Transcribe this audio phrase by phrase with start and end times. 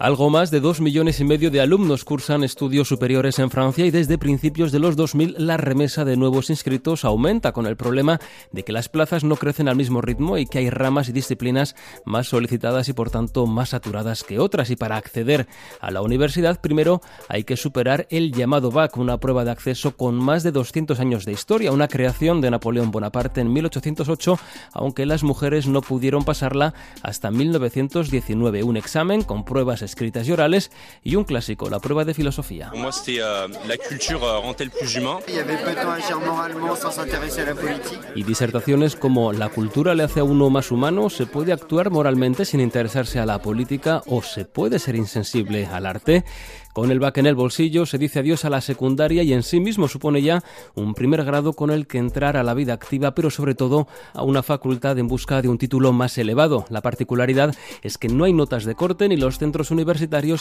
[0.00, 3.90] Algo más de dos millones y medio de alumnos cursan estudios superiores en Francia y
[3.90, 8.20] desde principios de los 2000 la remesa de nuevos inscritos aumenta con el problema
[8.52, 11.74] de que las plazas no crecen al mismo ritmo y que hay ramas y disciplinas
[12.04, 14.70] más solicitadas y por tanto más saturadas que otras.
[14.70, 15.48] Y para acceder
[15.80, 20.14] a la universidad primero hay que superar el llamado BAC, una prueba de acceso con
[20.14, 24.38] más de 200 años de historia, una creación de Napoleón Bonaparte en 1808,
[24.74, 26.72] aunque las mujeres no pudieron pasarla
[27.02, 28.62] hasta 1919.
[28.62, 30.70] Un examen con pruebas escritas y orales
[31.02, 32.70] y un clásico, la prueba de filosofía.
[32.72, 33.48] Euh,
[38.14, 42.44] y disertaciones como la cultura le hace a uno más humano, se puede actuar moralmente
[42.44, 46.24] sin interesarse a la política o se puede ser insensible al arte.
[46.78, 49.58] Con el back en el bolsillo se dice adiós a la secundaria y en sí
[49.58, 50.44] mismo supone ya
[50.76, 54.22] un primer grado con el que entrar a la vida activa, pero sobre todo a
[54.22, 56.66] una facultad en busca de un título más elevado.
[56.68, 59.77] La particularidad es que no hay notas de corte ni los centros universitarios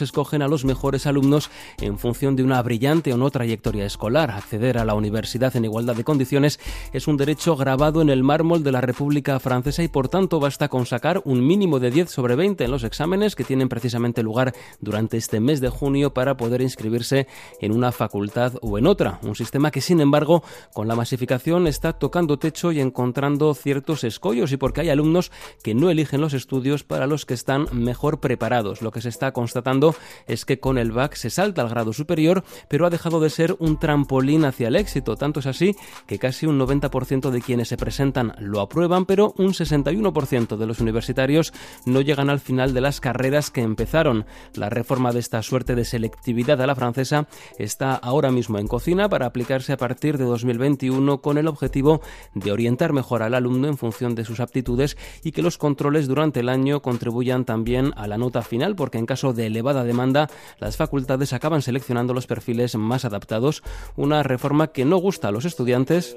[0.00, 1.50] escogen a los mejores alumnos
[1.80, 4.30] en función de una brillante o no trayectoria escolar.
[4.30, 6.58] Acceder a la universidad en igualdad de condiciones
[6.92, 10.68] es un derecho grabado en el mármol de la República Francesa y por tanto basta
[10.68, 14.54] con sacar un mínimo de 10 sobre 20 en los exámenes que tienen precisamente lugar
[14.80, 17.26] durante este mes de junio para poder inscribirse
[17.60, 19.18] en una facultad o en otra.
[19.22, 24.52] Un sistema que, sin embargo, con la masificación está tocando techo y encontrando ciertos escollos
[24.52, 28.82] y porque hay alumnos que no eligen los estudios para los que están mejor preparados.
[28.82, 29.94] Lo que se está constatando
[30.26, 33.56] es que con el BAC se salta al grado superior, pero ha dejado de ser
[33.58, 35.16] un trampolín hacia el éxito.
[35.16, 39.52] Tanto es así que casi un 90% de quienes se presentan lo aprueban, pero un
[39.52, 41.52] 61% de los universitarios
[41.84, 44.26] no llegan al final de las carreras que empezaron.
[44.54, 48.66] La reforma de esta suerte de selección actividad a la francesa está ahora mismo en
[48.66, 52.00] cocina para aplicarse a partir de 2021 con el objetivo
[52.34, 56.40] de orientar mejor al alumno en función de sus aptitudes y que los controles durante
[56.40, 60.28] el año contribuyan también a la nota final porque en caso de elevada demanda
[60.58, 63.62] las facultades acaban seleccionando los perfiles más adaptados,
[63.96, 66.16] una reforma que no gusta a los estudiantes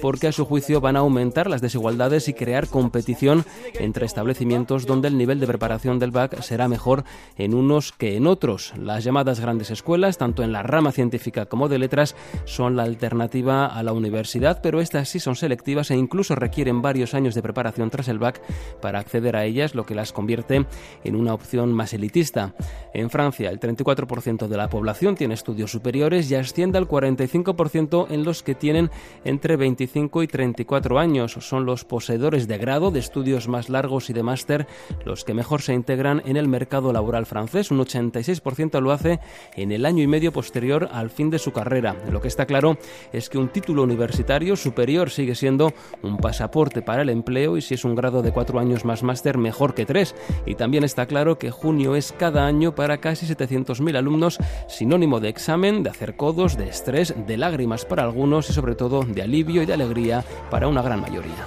[0.00, 5.08] porque a su juicio van a aumentar las desigualdades y crear competición entre establecimientos donde
[5.08, 7.04] el nivel de preparación del BAC será mejor
[7.36, 8.72] en unos que en otros.
[8.76, 13.66] Las llamadas grandes escuelas, tanto en la rama científica como de letras, son la alternativa
[13.66, 17.90] a la universidad, pero estas sí son selectivas e incluso requieren varios años de preparación
[17.90, 18.40] tras el BAC
[18.80, 20.66] para acceder a ellas, lo que las convierte
[21.04, 22.54] en una opción más elitista.
[22.94, 28.24] En Francia, el 34% de la población tiene estudios superiores y asciende al 45% en
[28.24, 28.90] los que tienen
[29.24, 31.32] entre 25 y 34 años.
[31.40, 34.66] Son los poseedores de grado, de estudios más largos y de máster
[35.04, 37.70] los que mejor se integran en el mercado laboral francés.
[37.70, 39.20] Un 86% lo hace
[39.56, 41.96] en el año y medio posterior al fin de su carrera.
[42.10, 42.78] Lo que está claro
[43.12, 45.72] es que un título universitario superior sigue siendo
[46.02, 49.38] un pasaporte para el empleo y si es un grado de cuatro años más máster,
[49.38, 50.14] mejor que tres.
[50.46, 54.38] Y también está claro que junio es cada año para casi 700.000 alumnos
[54.68, 59.02] sinónimo de examen, de hacer codos, de estrés, de lágrimas para algunos y sobre todo
[59.02, 61.46] de alivio y de alegría para una gran mayoría.